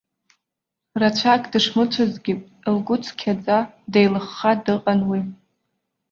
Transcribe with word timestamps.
Рацәак 0.99 1.43
дышмыцәазгьы, 1.51 2.33
лгәы 2.75 2.95
цқьаӡа, 3.03 3.57
деилыхха 3.91 4.51
дыҟан 4.63 5.01
уи. 5.09 5.21